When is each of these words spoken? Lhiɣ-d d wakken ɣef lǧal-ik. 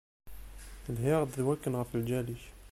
Lhiɣ-d 0.95 1.31
d 1.37 1.39
wakken 1.45 1.77
ɣef 1.79 1.89
lǧal-ik. 1.99 2.43